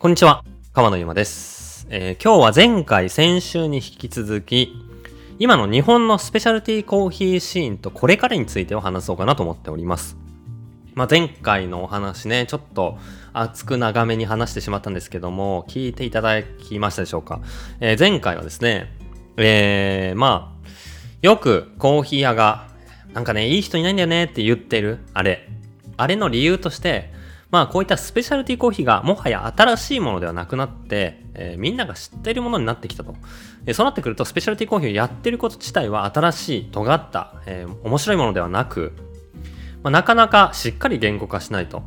[0.00, 0.42] こんにちは、
[0.72, 4.72] 川野ゆまです、えー、今日は前回、先週に引き続き、
[5.38, 10.16] 今の日本のスペシャルティーコーヒーシーンとこれからについてを話そうかなと思っております。
[10.94, 12.96] まあ、前回のお話ね、ちょっと
[13.34, 17.42] 熱く長めに話してしまったんですけども、聞いていただきましたでしょうか。
[17.80, 18.96] えー、前回はですね、
[19.36, 20.68] えー、まあ、
[21.20, 22.68] よくコーヒー屋が、
[23.12, 25.46] なんかね、いい人いないんだよねって言ってる、あれ。
[25.98, 27.19] あれの理由として、
[27.50, 33.14] まあこういったスペシャルティコーヒーがもはや新しいものではなくなって、えー、みんなが知っているものになってきたと。
[33.66, 38.92] えー、そうなってくるとスペシャルティコーヒーをやってること自体は新しい、尖った、えー、面白いものではなく、
[39.82, 41.82] まあ、なかなかしっかり言語化しないと。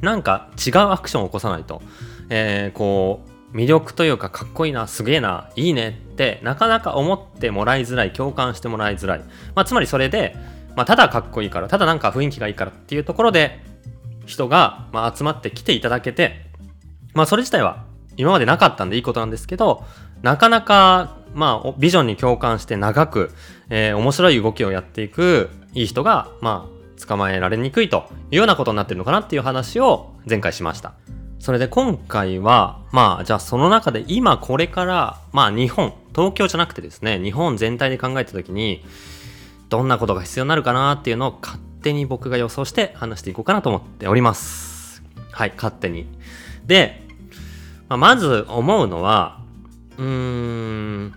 [0.00, 1.82] なんか違うアクションを起こさないと。
[2.28, 3.20] えー、こ
[3.52, 9.20] う、魅力というかかっこいいな、すげえな、いいねってなかなか思ってもらいづらい、共感してもらいづらい。
[9.54, 10.36] まあつまりそれで、
[10.76, 13.60] まあただかっこいいから、ただなんか雰囲気がいいからっていうところで、
[14.26, 16.46] 人が、まあ、集まってきていただけて、
[17.14, 17.84] まあ、それ自体は
[18.16, 19.84] 今までなかったんでいいことなんですけど、
[20.22, 23.30] なかなか、まあ、ビジョンに共感して長く、
[23.70, 30.94] えー、面白い動きをやっていくいい人が、まあ、捕まえられにくいというようなことになってるのかなっていう話を前回しました。
[31.38, 38.82] それで今回は、まあ、じゃあその中で今これから、まあ日本、東京じゃなくてですね、日本全体で考えた時に、
[39.68, 45.02] どんなことが必要になるかなっていうのを勝手に僕が予想して話していこうかなと思っております。
[45.30, 46.06] はい、勝手に。
[46.66, 47.02] で、
[47.88, 49.40] ま、まず思うのは、
[49.98, 51.14] うーん、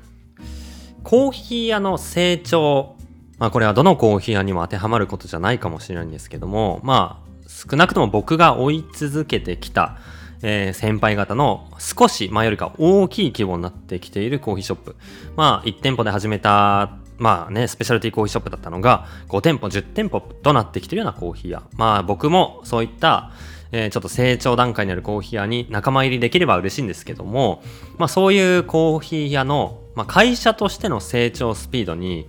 [1.04, 2.96] コーヒー屋の成長。
[3.40, 9.98] まあこれはどのコーヒー屋にも当てはまることじゃないかもしれないんですけども、まあ少なくとも僕が追い続けてきた、
[10.44, 14.96] えー、先輩方の少し前よりか大きい規模になってきているコーヒーショップ。
[15.36, 21.64] まあ1店舗で始めたまあね、スペシャルティーコーヒーショップだったのが、5店舗、10店舗となってきてるようなコーヒー屋。
[21.76, 23.32] まあ僕もそういった、
[23.72, 27.62] えー、ちょっと成長段階にあるコーヒー屋に仲間入りできれば嬉しいんですけども、
[27.98, 32.26] まあそういうコーヒー屋の、まあ、会社としての成長スピードに、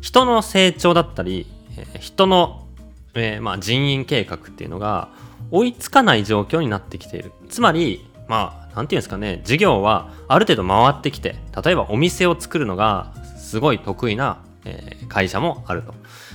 [0.00, 1.46] 人の成長だったり、
[1.76, 2.64] えー、人の、
[3.14, 5.08] えー、まあ人員計画っていうのが
[5.50, 7.32] 追いつかない状況になってきている。
[7.48, 13.12] つまり、まあ、なんていうんですかね、事業はある程度回ってきて、例えばお店を作るのが
[13.48, 15.94] すごい得意な、え、会社もあると。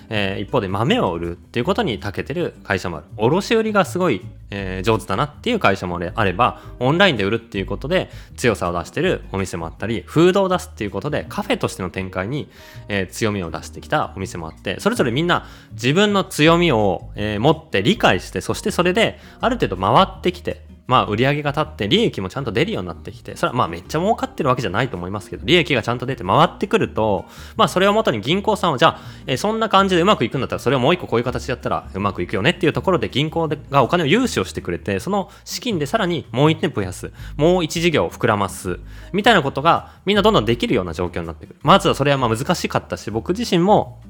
[0.10, 3.06] え、一方で豆を売るっていうことに長けてる会社もある。
[3.18, 12.50] 卸売がすごい、え、上手だなっていう会社もあれば、オンラインで売るっていうことで強さを出してるお店もあったり、フードを出すっていうことでカフェとしての展開に、
[12.88, 38.80] え、強みを出してきたお店もあって、それぞれみんな自分の強みを、え持って理解して、そしてそれである程度回ってきて、まあ売り上げが立って利益もちゃんと出るようになってきて、それはまあめっちゃ儲かってるわけじゃないと思いますけど、利益がちゃんと出て回ってくると、まあそれをもとに銀行さんはじゃあ、えー、そんな感じでうまくいくんだったらそれをもう一個こういう形でやったらうまくいくよねっていうところで銀行がお金を融資をしてくれて、その資金でさらにもう一店増やす、もう一事業を膨らます、
[39.14, 41.60] みたいなことがみんなどんどんできるような状況になってくる。
[41.62, 44.02] まずはそれはまあ難しかったし、僕自身も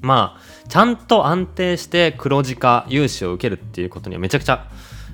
[0.00, 4.66] まあ、ちゃんと安定して黒字化融資を受けるっていうことにはめちゃくちゃ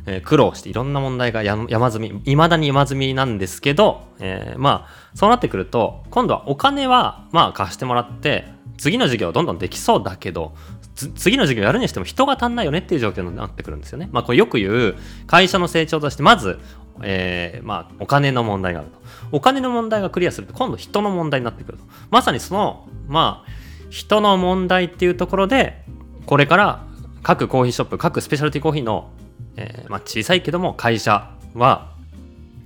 [0.07, 8.47] えー、苦労していろんな問題が山積み、未だに山積みなんですけど、えー、まあ、そうなってくると、今度はお金は、まあ貸してもらって、
[8.79, 10.55] 次の事業どんどんできそうだけど、
[10.95, 14.09] 次の事業やるにしても人が足んないよねっていう状況になってくるんですよね。
[14.13, 14.97] まあこれよく言う
[15.27, 16.59] 会社の成長としてまず、
[17.03, 18.99] えー、まあお金の問題があると。
[19.33, 21.85] お金の問題がクリアすると今度人の問題になってくると。
[22.11, 23.51] まさにその、まあ
[23.91, 25.85] 人の問題っていうところで
[26.27, 26.85] これから
[27.23, 29.11] 各コーヒーショップ各スペシャルティコーヒーの
[29.57, 31.93] えー、まあ、小さいけども会社は、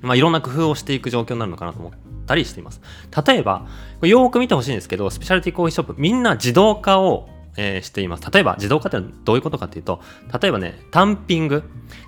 [0.02, 1.92] まあ、いろんな工夫をしていく状況になるのかなと思っ
[2.26, 2.80] たりしています。
[3.26, 3.66] 例えば、
[4.02, 8.30] よく見てほしいんですけど、スペシャルティコーヒーショップ、みんな自動化を、えー、しています。
[8.30, 10.00] 例えば、自動化ってのはどういうことかっていうと、
[10.40, 11.62] 例えばね、タンピング。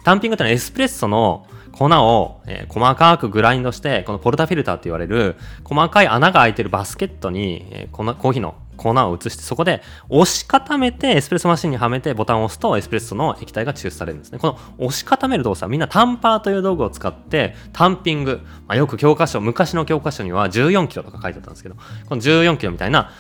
[0.04, 14.38] タンピングってのはエスプレッソの粉を、えー、細かくグラインドして、このポルタフィルターって言われる、細かい穴が開いてるバスケットに、えー、コーヒーの粉を移して、そこで押し固めて、エスプレッソマシンにはめてボタンを押すと、エスプレッソの液体が抽出されるんですね。
[14.38, 21.76] この押し固める動作、みんなタンパーという道具を使って、タンピング、まあ、よく教科書、昔の教科書には14キロとか書いてあったんですけど、
[22.08, 23.10] この14キロみたいな、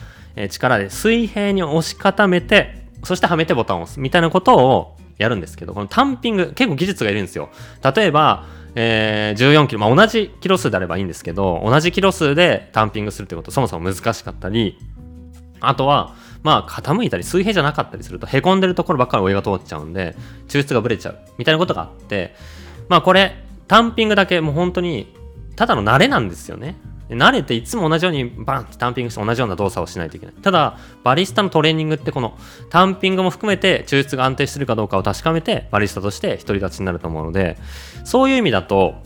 [0.50, 7.48] 力で水平に押し固めて、そしてはめてボタンを押すみたいなことをやるんですけど、このタンピング、結構技術がいるんですよ。
[7.94, 8.44] 例えば、
[8.74, 14.78] えー、14キロ、まあ、同じキロ数であればいいんですけど、同じキロ数でタンピングするってことそもそも難しかったり、
[15.60, 20.16] あとは、まあ、傾いたり、水平じゃなかったりすると、凹んでるところばっかりお湯が通っちゃうんで、
[20.48, 22.34] 抽出がブレちゃう、みたいなことがあって、
[22.88, 25.12] まあこれ、単品だけもう本当に、
[25.56, 26.76] ただの慣れなんですよね。
[27.08, 30.34] 慣れていつも同じようにバンってタンピングして同じような動作をしないといけない。
[30.42, 32.36] ただ、バリスタのトレーニングってこの
[32.68, 37.58] タンピングも含めて抽出が安定してるかどうかを確かめてバリスタとして独り立ちになると思うので、
[38.04, 38.96] そういう意味だと、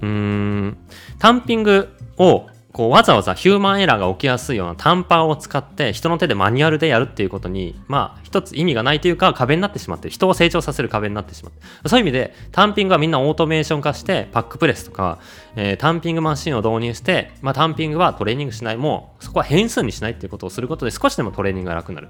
[0.00, 0.78] うーん、
[1.18, 11.88] タンピングをこうわざわざヒューマンエラーが起きやすいようなタンパーを使って人の手でマニュアルでやるっていうことにまあ一つ意味がないというか壁になってしまって人を成長させる壁になってしまって。
[11.88, 15.18] そういう意味でタンピングはみんなオートメーション化してパックプレスとか、
[15.56, 18.76] えー、タンピングマシンを導入して、まあ、タンピングはトレーニングしない。
[18.76, 22.08] もうそこは変数にしないっていうことをすることで少しでもトレーニングが楽になる。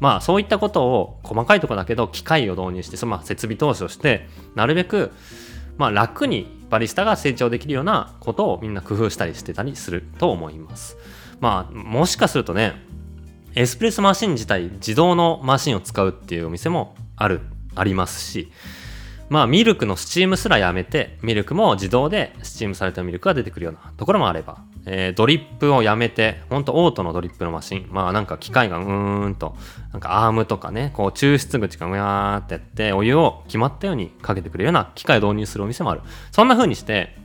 [0.00, 5.12] まあそういったことを細かいとこだけど機械を導入してそのま設備投資をしてなるべく
[5.78, 10.96] まあ、楽にバリスタが成長できるようなことをみんな工夫したりしてたりすると思います。
[11.40, 12.74] まあ、もしかするとね、
[13.54, 17.40] エスプレッソマシン自体自動のマシンを使うっていうお店もある、
[17.74, 18.52] ありますし、
[19.28, 29.54] まあミルクのスチームすらやめて、ミルクも自動でスチームされたミルクが出てくるようなところもあれば、えー、ドリップをやめて、ほんとオートのドリップのマシン、まあなんか機械がうーんと、
[29.92, 36.00] なんかアームとかね、こう抽出口がうやーってやって、お湯を決まったようにかけてくれるような機械を導入するお店もある。
[36.32, 37.16] そんな風にして、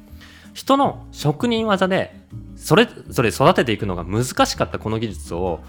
[0.53, 2.15] 人の職人技で、
[2.55, 5.61] それぞれ育てていくのが難しかったこの技術を、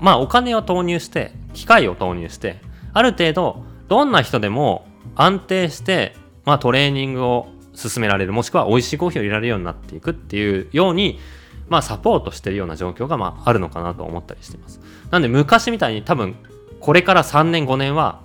[0.00, 2.60] まあお金を投入して、機械を投入して、
[2.92, 6.14] ある程度、どんな人でも安定して、
[6.44, 11.20] まあ、トレーニングを進められるもしくは美味しいコーヒーを入れられるようになっていくっていうように、
[11.68, 14.80] まあ、サポートしてるような状況が、まあ、あるのかなと思ったりしています。
[15.10, 16.34] なんで昔みたいに多分
[16.80, 18.20] これから3年5年は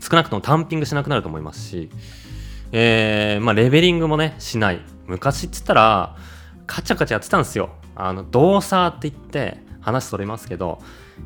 [0.00, 1.90] 少なくともタンピングしなくなると思いますし、
[2.72, 6.16] えー、まあ、レベリングもねしない昔っつったら
[6.66, 10.80] カチャカチャやってたんですよあの動作って言って話それますけど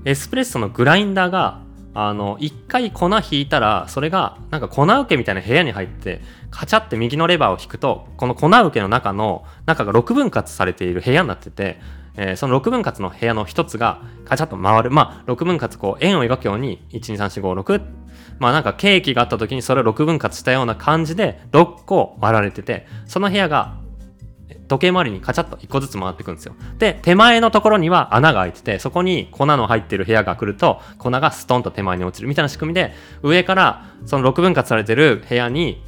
[0.04, 1.60] エスプレッソのグラインダーが
[1.98, 6.20] あの、一回粉引いたら、それが、なんか粉受けみたいな部屋に入って、
[6.50, 11.80] カチャって右のレバーを引くと、この粉受けの中の、中が6分割されている部屋になってて、
[12.18, 14.90] えー、その6分割の部屋の一つが、カチャッと回る。
[14.90, 18.06] まあ、6分割こう、円を描くように、1、2、3、4、5、6。
[18.38, 23.78] まあなんかケーキがあった時にそれを6分割したような感じで6個割られてて、その部屋が
[24.68, 26.54] 時計回りにカチャッと1個ずつ回っていくんですよ。
[26.78, 32.92] で、手前のところには穴が開いてて、そこに粉の入ってる部屋が来ると、粉がストンと手前に落ちるみたいな仕組みで、
[33.22, 35.82] 上からその6分割されてる部屋に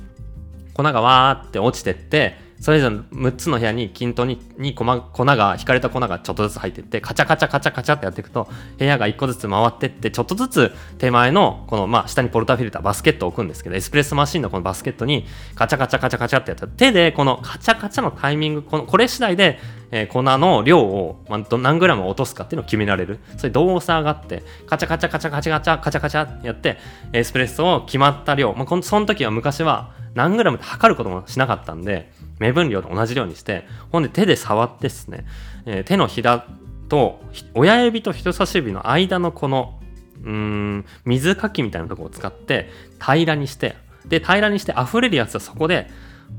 [0.75, 19.59] 粉がわーって落ちてって、それぞれ6つの部屋に均等にに粉粉が引かれた粉がちょっとずつ入ってってカチャカチャカチャカチャってやっていくと部屋が1個ずつ回ってってちょっとずつ手前のこのまあ下にポルタフィルターバスケットを置くんですけどエスプレッソマシンのこのバスケットにカチャカチャカチャカチャってやった手でこのカチャカチャのタイミングこのこれ次第で、
[19.93, 23.21] えー、粉の量を、まあ、何グラム落とすかっていうのを決められる。
[23.37, 26.79] そういう動作があってカチャカチャカチャカチャカチャカチャカチャやって
[27.13, 35.27] エスプレッソを決まった量、まあ、その時は昔は何グラムって測ることもしなかったんで目分量と同じ量にして、ほんで手で触ってですね、
[35.67, 36.47] えー、手のひら
[36.89, 37.21] と
[37.55, 39.81] 親指と人差し指の間のこの、
[40.25, 42.71] うん、水かきみたいなとこを使って
[43.01, 43.77] 平らにして、
[44.07, 45.91] で、平らにして溢れるやつはそこで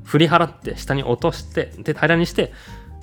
[0.03, 2.53] 振り払って下に落として、で、平らにして、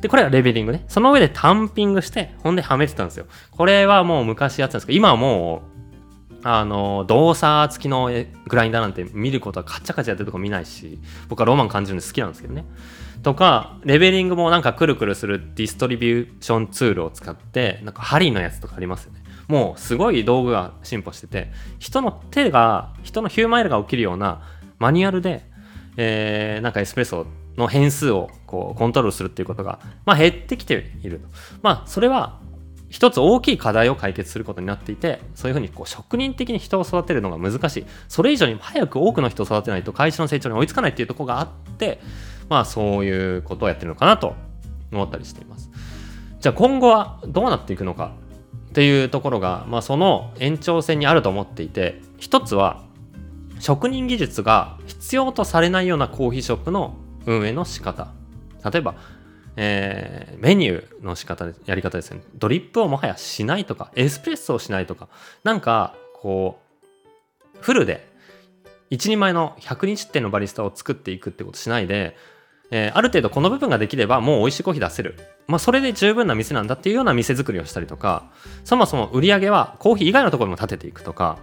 [0.01, 0.85] で、これがレベリングね。
[0.89, 3.27] その上でタンピングして、ほんではめてたんですよ。
[3.51, 5.76] これはもう昔やってたんですけど、今はもう
[6.49, 8.09] あの動作付きの
[8.47, 12.65] グラインダーなんて見ることはカチャカチャやってるとこ見ないし僕はロマン感じるんで好きなんですけどね
[13.25, 21.51] とかレベリングもなんかくるくるするディストリビューションツールを使ってなんか針のやつとかありますよねもうすごい道具が進歩してて
[21.81, 24.43] 人の手が人のヒューマイルが起きるような
[24.79, 25.45] マニュアルで、
[25.97, 27.27] えー、なんかエスプレッソ
[27.57, 31.29] の変数をこうコントロールするっていうことが、まあ、減ってきていると。
[31.63, 32.39] まあそれは
[32.89, 37.87] 一つ大きい課題を解決することになっていてそういうふうにこう職人的に人を育てるのが難しい。
[38.09, 42.01] それ以上に早く多くの人を育てないと会社の成長に追いつかないっていうところがあって
[42.49, 44.35] まあそういうことをやってるのかなと
[44.93, 45.71] 思ったりしています。
[46.41, 48.13] じゃあ今後はどうなっていくのか
[48.71, 52.85] っていうところが、まあ、その延長線にあると思っていて一つは
[53.59, 58.13] 職人技術が必要とされないようなコーヒーショップの運営の仕方。
[58.71, 58.95] 例えば
[59.57, 62.23] えー、メニューの仕方、やり方ですね。
[62.35, 65.09] ドリップをもはやしないとか、エスプレッソをしないとか、
[65.45, 66.59] なんか、こ
[67.55, 68.07] う、フルで、
[68.91, 72.17] 一人前の100日店のバリスタを作っていくってことしないで、
[72.71, 75.17] えー、ある程度この部分ができればもう美味しいコーヒー出せる。
[75.47, 78.31] まあそれで十分な店なんだっていうような店作りをしたりとか、
[78.65, 81.39] そもそも売り上げはコーヒー以外のところにも立てていくとか、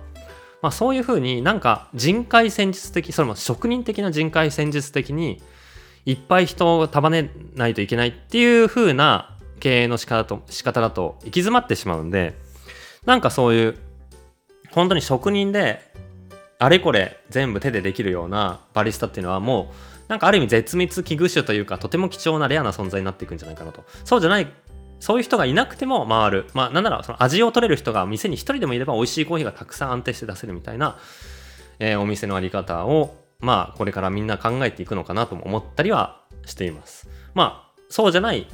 [0.62, 5.42] まあそういうふうになんか人海戦術的、それも職人的な人海戦術的に、
[6.06, 12.38] いっぱい人を束ねないといけないっていう風な経営の仕方と仕方だと行き詰まってしまうんで
[13.06, 13.78] なんかそういう
[14.72, 15.94] 本当に職人で
[16.60, 23.84] あれこれ全部手でできるようなバリスタっていうのはもうなんかある意味絶滅危惧種というかとても貴重なレアな存在になっていくんじゃないかなと。
[24.06, 24.48] そうじゃない
[25.00, 26.46] そういう人がいなくても回る。
[26.54, 30.98] まあなんならその味を取れる人が店に一人でもいれば美味しいコーヒーがたくさん安定して出せるみたいな、
[31.80, 37.08] えー、お店のあり方をまあこれからみんな考えていくのかなとも思ったりはしています。
[37.34, 38.48] まあ、そうじゃない、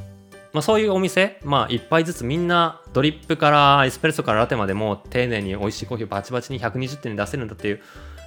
[0.51, 7.79] まあそういうお店、まあ一杯ずつみんなドリップからエスプレッソからラテまでも丁寧に美味しいコーヒーバチバチに120点で出せるんだっていう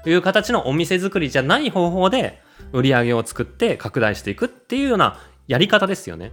[0.07, 2.41] いう形のお店作りじゃない方法で
[2.73, 6.33] 売り上げを作って拡大していくっていうようなやり方ですよね。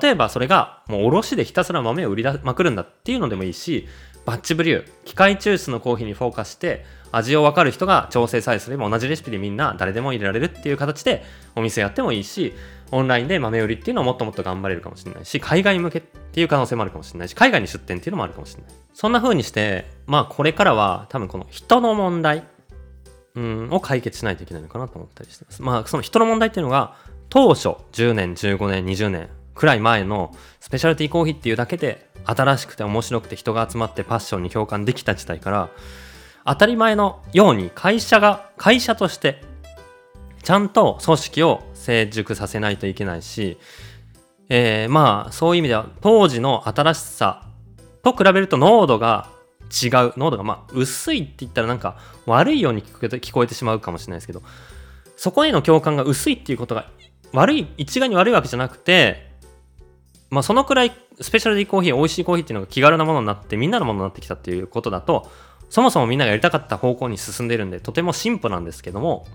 [0.00, 3.88] 例えばそれがもう卸でひたすら豆を売りまくるんだっていうのでもいいし、
[4.30, 11.24] バッチブリュー、機械抽出のコーヒーにフォーカスして味を分かる人が調整さえすれば同じレシピでみんな誰でも入れられるっていう形で
[11.56, 12.52] お店やってもいいし、
[12.92, 18.72] オンラインで豆売りっていうのをもっともっと頑張れるかもしれないし、海外向けっていう可能性もあるかもしれないし、海外に出店っていうのもあるかもしれない。
[18.94, 22.44] そんな風にして、まあこれからは多分この人の問題、
[23.34, 25.62] うん、を解決しないといけないのかなと思ったりしてます。
[25.62, 26.94] まあその人の問題っていうのが、
[27.28, 35.70] 当初10年、15年、20年くらい前のスペシャルティーコーヒーっていうだけで新しくて面白くて人が集まってパッションに共感できた時代から
[36.44, 39.42] 当たり前のように会社が会社として
[40.42, 43.58] ちゃんと組織を成熟させないといけないし、
[44.48, 47.46] えー、まあそういう意味では当時の新しさ
[48.02, 49.28] と比べると濃度が
[49.70, 50.12] 違う。
[50.16, 54.42] 濃度がまあ薄いって言ったらなんか悪いように聞こえてしまうかもしれないですけど
[55.16, 56.88] そこへの共感が薄いっていうことが
[57.32, 59.29] 悪い一概に悪いわけじゃなくて
[60.30, 65.30] まあそのくらいスペシャルティコーヒー美味しいコーヒーっていうのが気軽なものになってみんなのものになってきたっていうことだと
[65.68, 69.26] そもそもみんながやりたかった方向に進んでいるんでとても進歩なんですけども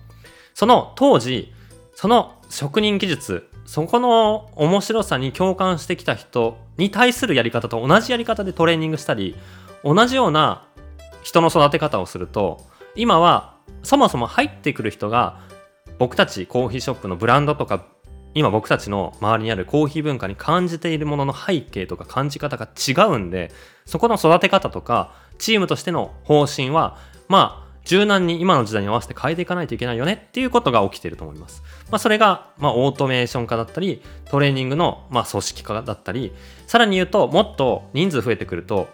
[0.54, 1.54] その当時
[1.94, 9.36] その職人技術そこの面白さに共感してきた人に対するやり方と同じやり方でトレーニングしたり
[9.84, 10.68] 同じような
[11.24, 12.62] 人の育て方をすると
[12.96, 15.42] 今はそもそも入ってくる人が
[15.98, 17.86] 僕たちコーヒーショップのブランドとか
[18.36, 23.52] 今僕たちの周りにあるコーヒー文化に感じているものの背景とか感じ方が違うんで
[23.86, 31.62] そこの育て方とかチームとしての方針はまあ柔軟に今の時代に合わせて変えていかないといけないよねっていうことが起きていると思います。
[31.92, 36.34] まあ、それが、まあ、オートメーション化だったり、トレーニングの、まあ、組織化だったり、
[36.66, 38.90] さらに言うと、もっと人数増えてくると、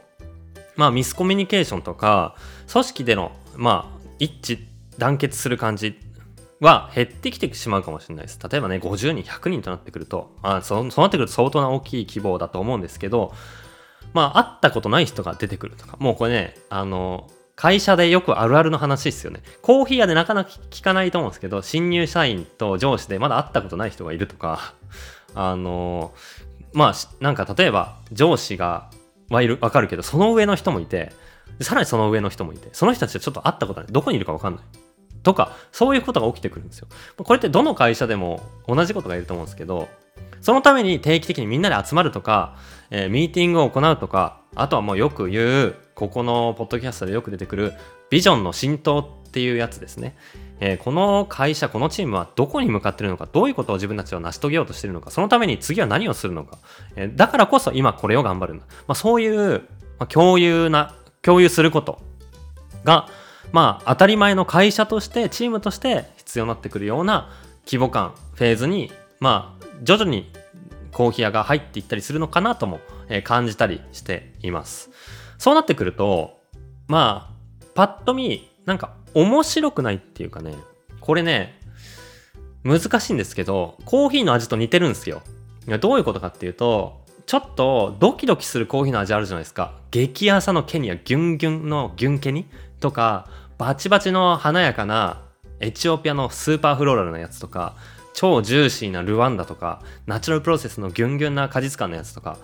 [0.76, 2.36] まあ、ミスコミュニケーションとか、
[2.70, 4.60] 組織での、まあ、一致
[4.98, 5.98] 団結する感じ
[6.62, 8.40] は減ってきてしまうかもしれないです。
[8.48, 13.34] 例えばね、50人、100人となってくると、あ、そうなってくると相当な大きい規模だと思うんですけど、
[14.14, 19.42] まあ、会ったことない人が出てくるとか、もうこれね、あの、会社でよくあるあるの話ですよね。
[19.62, 24.74] コーヒー屋でなかなか聞かないと思うんですけど、新入社員と上司でまだ会ったことない人がいるとか、
[25.34, 26.14] あの、
[26.74, 28.90] まあ、なんか例えば上司が
[29.30, 31.12] はいる、わかるけど、その上の人もいて、
[31.62, 33.92] さらにその上の人もいて、その人たちはちょっと会ったことない。
[33.92, 34.64] どこにいるかわかんない。
[35.24, 36.88] とか、そういうことが起きてくるんですよ。
[37.18, 39.88] これってどの会社でも同じことがいると思うんですけど、
[40.42, 42.56] そのために定期的にみんなで集まるとか、
[42.90, 47.74] えー、ミーティングを行うとか、あとはもうよく言う、ここのポッドキャストでよく出てくる
[48.10, 50.18] ビジョンの浸透っていうやつですね。
[50.60, 56.58] えー、この会社、このチームはどこに向かってるのか、どういうことを自分たちは成し遂げようとしてるのか、そのために次は何をするのか、
[56.96, 58.66] えー、だからこそ今これを頑張るんだ。
[58.88, 59.62] まあ、そういう、
[60.00, 62.00] まあ、共有な、共有すること
[62.84, 63.08] が、
[63.52, 67.30] まあ当たり前の会社としてチームとして必要になってくるような
[67.66, 70.32] 規模感フェーズにまあ徐々に
[70.92, 72.80] コーヒー屋が入っていったりするのかなとも、
[73.24, 74.90] 感じたりしています。
[75.38, 76.40] そうなってくると
[76.88, 80.56] まあパッと見なんか面白くないっていうかね
[81.00, 81.60] これね
[82.64, 85.22] 難しいんですけどコーヒーの味と似てるんですよ。
[85.80, 89.74] どういうことかっていうとちょっとドキドキするコーヒーの味あるじゃないですか。
[89.90, 92.48] 激朝のケニアギュンギュンのギュンケニ
[92.80, 93.28] とか
[93.62, 95.22] バチバチの華やかな
[95.60, 97.76] エチオピアのスーパーフローラルなやつとか
[98.12, 102.40] 超ジューシーなルワンダとかナチュラルプロセスのギュンギュンな果実感のやつとか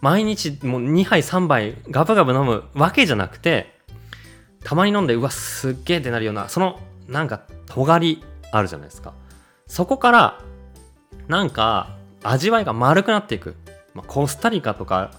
[0.00, 3.72] 毎日もう2杯3杯ガブガブ飲むわけじゃなくて
[4.64, 9.14] たまに飲んでうわすっげえってなるようなそのなんか尖りあるじゃないですか。
[9.68, 10.40] そこから
[11.28, 13.54] なんか味わいが丸くなっていく、
[13.94, 15.12] まあ、コスタリカとか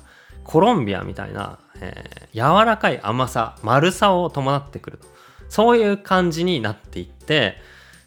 [0.44, 5.00] コロンビアみたいな、えー、柔らかい甘さ丸さを伴ってくる
[5.54, 7.58] そういう感じになっていって、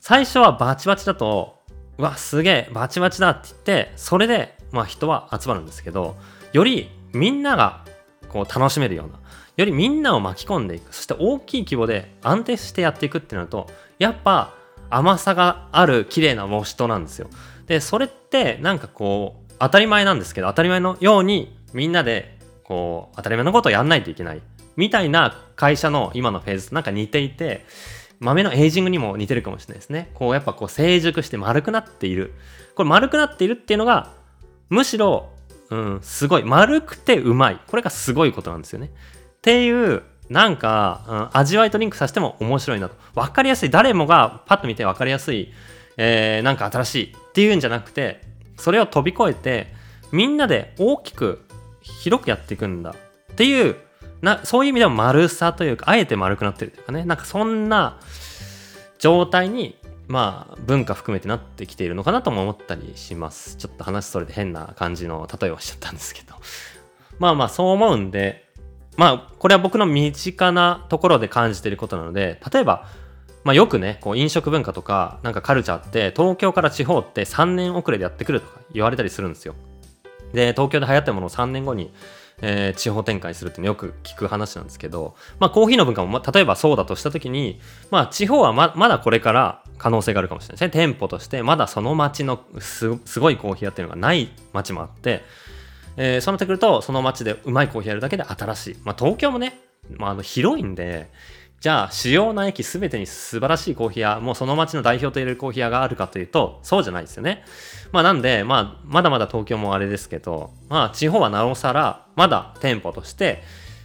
[0.00, 1.60] 最初はバチバチだと、
[1.96, 6.16] うわ、すげえ、バチバチだって言って、それで、まあ人は集まるんですけど、
[6.52, 7.84] よりみんなが
[8.30, 9.20] こう楽しめるような、
[9.56, 14.52] よりみんなを巻き込んでいく、そして大きい規模で安定してやっていくってなると、やっぱ
[14.90, 17.30] 甘さがある綺麗なウォシトなんですよ。
[17.68, 24.42] で、それってなんかこう、当たり前なんですけど、当たり前のようにみんなでこう、当たり前のことをやんないといけない。
[24.76, 27.64] みたいな会社の今のフェーズとなんか似ていて、
[28.18, 30.10] 豆のエイジングにも似てるかもしれないですね。
[30.14, 32.34] こうやっぱこう成熟して丸くなっている。
[32.74, 34.12] これ丸くなっているっていうのが、
[34.68, 35.30] むしろ、
[35.70, 36.44] うん、すごい。
[36.44, 37.60] 丸くてうまい。
[37.66, 38.90] これがすごいことなんですよね。
[39.38, 42.96] っていう、なんか、うん、味わいとリンクさせても面白いなと。
[43.14, 43.70] わかりやすい。
[43.70, 45.52] 誰もがパッと見てわかりやすい、
[45.96, 48.20] えー、なんか新しいっていうんじゃなくて
[48.58, 49.72] それを飛び越えて
[50.12, 51.44] みんなで大きく
[51.80, 52.90] 広くやっていくんだ
[53.32, 53.76] っていう
[54.22, 57.04] なそういう意味でも丸さというかあえて丸くなってるというかね。
[57.04, 57.98] なんかそんな
[58.98, 59.76] 状態に
[60.08, 63.56] まあ文化含めてなってきているのかなとも思ったりします。
[63.56, 66.34] ちょっと話それで変な感じの例えをしちゃったんですけど。
[67.18, 68.48] まあまあそう思うんで
[68.96, 72.86] まあこれは僕の身近なところで感じていることなので例えば
[73.46, 79.54] まあ、よくねこう飲食文化とかなんかカルチャーって東京から地方って3年遅れでやってくるとか言われたりするんですよ。
[80.32, 81.92] で東京で流行ったものを3年後に
[82.42, 90.70] えー、地方展開するってよく聞く話なんですけど、まあ、コーヒーの文化も、ま、例えばそうだとした時に、まあ、地方はままだこれから可能性があるかもしれないですね。
[90.70, 95.24] 店舗としてまだその町のすすごいコーヒー屋っていうのがない町もあって、
[95.96, 99.58] えー、そうなってくるとその町でうまいコーヒーやるだけで新しい、まあ、東京もね、
[99.96, 101.10] まあ、あの広いんで
[101.66, 107.42] じゃあ主要な駅全てに素晴らしいコーヒー屋もうその町の代表と言えるコーヒー屋があるかというとそうじゃないですよね。
[107.90, 113.42] まあなんで、まあ、まだまだ東京もあれですけどまあ地方はなおさらまだ店舗として、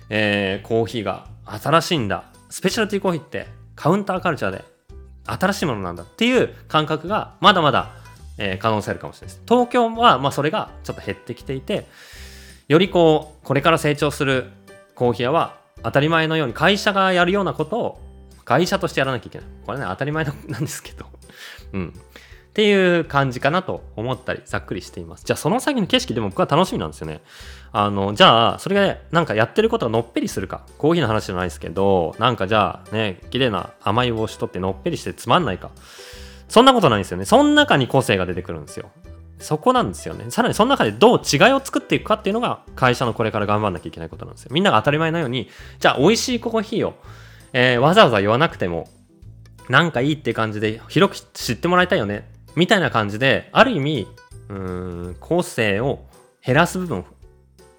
[0.10, 2.26] えー、コーヒーが新しいんだ。
[2.52, 4.64] スペシャルティーコーヒーってカウンターカルチャーで
[5.26, 7.90] 新しいものなんだっていう感覚がまだまだ、
[8.38, 9.44] えー、可能性あるかもしれないです。
[9.50, 11.88] 東京はまあそれがちょっと減ってきていて
[12.68, 14.52] よりこうこれから成長する
[14.94, 18.02] コーヒー屋は当たり前のように会社がやるようなことを
[18.46, 19.48] 会社としてやらなきゃいけない。
[19.66, 21.06] これね、当たり前なんですけど。
[21.74, 21.94] うん。
[22.52, 25.24] っていう感じかなと思ったり、ざっくりしています。
[25.24, 27.22] じゃあ、その先の景色でも僕は楽しみなんですよね。
[27.72, 30.66] あの、じゃあ、それが、ね、なんかやってることがのっぺりするか。
[30.78, 35.72] コーヒーの話じゃないですけど、なんかじゃあ、ね、綺麗な甘い帽子取ってのっぺりしてつまんないか。
[36.50, 37.24] そんなことないんですよね。
[37.24, 38.92] その中に個性が出てくるんですよ。
[39.42, 40.30] そこなんですよね。
[40.30, 44.52] さらにその中でどう違いを作っていくかっていうのが会社のこれから頑張んなきゃいけないことなんですよ。
[44.54, 46.96] みんなが当たり前のように、じゃあ美味しいコーヒーを、
[47.54, 48.88] えー、わざわざ言わなくても、
[49.70, 52.30] なんかいいって感じで広く知ってもらいたいよね。
[52.56, 54.08] みたいな感じで、ある意味、
[54.50, 56.06] うん、個性を
[56.46, 57.06] 減らす部分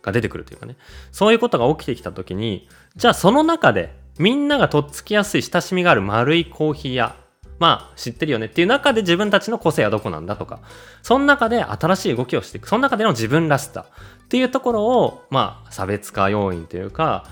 [0.03, 0.77] が出てくるというかね。
[1.11, 7.17] そういうことが起きてきた時に、じゃあその中でみんながとっつきやすい親しみがある丸いコーヒー屋
[7.63, 8.47] まあ知ってるよね。
[8.47, 10.59] っていう中で自分たちの個性はどこなんだとか、
[11.01, 13.87] その中で新しい動きをしていく、その中での自分らしさ。
[14.25, 17.25] っていうところを、まあ差別化要因というか、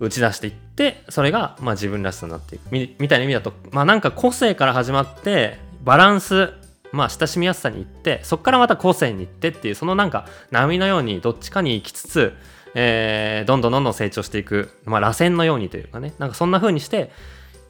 [0.00, 2.62] 打ち出していって、それがまあ自分らしさになっていく。
[2.70, 6.54] みみたいな意味だと、まあなんか個性から始まって、バランス、
[6.92, 12.32] まあ親しみやすさに行って、そこからまた個性に行ってっていう、そのなんか波のようにどっちかに行きつつ、
[12.74, 17.10] えー、どんどんどんどん成長していく、まあ螺旋のようにというかね、なんかそんな風にして、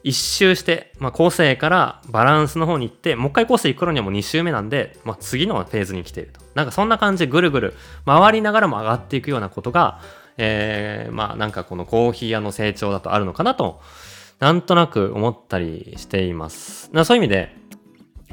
[0.07, 6.39] 一周して、まあ、構成からバランスの方に行って、もう一回構成行く頃にはもう2周目なんで、まあ、次のフェーズに来ていると。
[6.55, 7.73] なんかそんな感じでぐるぐる
[8.05, 9.99] 回りながらも上がっていくようなことが、
[10.37, 13.81] えー、まあなんかこのコーヒー屋の成長だとあるのかなと、
[14.39, 16.89] なんとなく思ったりしています。
[17.03, 17.53] そういう意味で、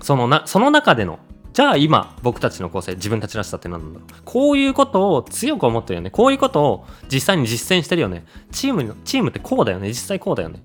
[0.01, 1.19] そのな、その中での
[1.55, 4.23] じゃあ今僕たちの個性自分たちらしさって何なんだろう。
[4.25, 6.11] こういうことを強く思ってるよね。
[6.11, 8.25] こういうことを実際に実践してるよね。
[8.51, 9.89] チームチームってこうだよね。
[9.89, 10.63] 実際こうだよね。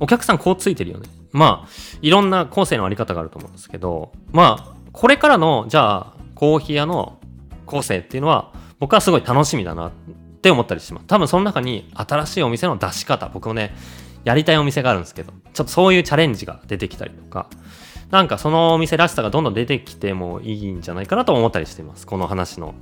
[0.00, 1.08] お客さんこうついてるよね。
[1.32, 1.68] まあ、
[2.02, 7.18] いろんな構成のあり方があると思うんですけど、まあ、これからの、じゃあ、コーヒー屋の
[7.66, 9.90] 構成っていうのは、僕はすごい楽しみだなっ
[10.42, 11.06] て思ったりします。
[11.06, 13.74] 多分その中に新しいお店の出し方、僕もね、
[14.24, 17.48] やりたいお店があるんですけど、ちょっとそういうチャレンジが出てきたりとか、
[18.10, 22.06] なんかそのお店らしさがどんどん出てきてもいいんじゃないかなと思ったりしています。
[22.06, 22.74] この話の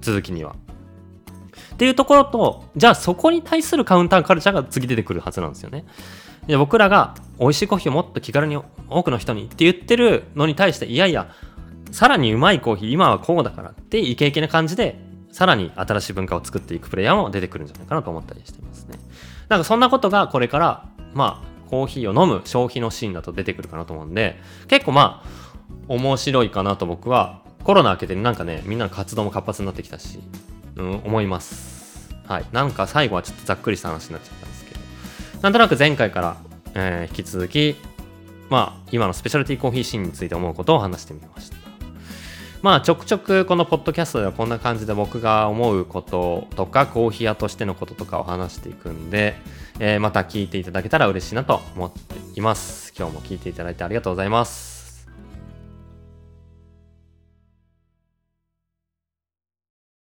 [0.00, 0.54] 続きには。
[1.74, 5.84] っていうところと、じゃあそこに対するカウンターカルチャーが次出てくるはずなんですよね。
[6.46, 11.30] で僕らが美味しいコーヒーをもっと気軽に多くの人にって言ってるのに対していやいや
[11.90, 14.98] さらにうまいコーヒー今はこうだからってイケイケな感じで
[15.32, 18.98] さらに新しい文化を作っていくプレイヤーも出てくるんじゃないかなと思ったりしてますね。
[19.48, 25.28] なんかそんなことがこれからまあコーヒーを飲む消費のシーンだと出てくるかなと思うんで結構まあ
[25.88, 30.20] 面白いかなと僕はコロナ明けてなんかねみんなの活動も活発になってきたし、
[30.76, 32.14] うん、思います。
[32.26, 32.44] はい。
[32.52, 34.55] なんか最後はちょっとざっくりした話になっちゃったんです
[35.42, 36.36] なんとなく前回から、
[36.74, 37.76] えー、引き続き、
[38.48, 41.56] まあ、今のスペシャルティーコーヒーシーンについて思うことを話してみました。
[42.62, 49.36] まあ、ちょくちょくこのポッドキャストではこんな感じで僕が思うこととか、コーヒー屋としてのこととかを話していくんで、
[49.78, 52.92] えー、また聞いていただけたら嬉しいなと思っています。
[52.98, 54.75] 今日も聞いていただいてありがとうございます。